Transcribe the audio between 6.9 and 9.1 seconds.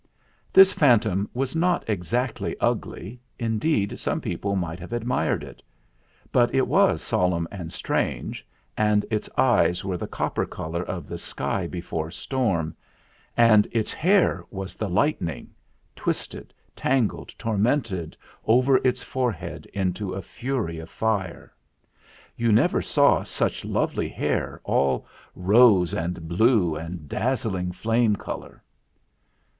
solemn and strange, and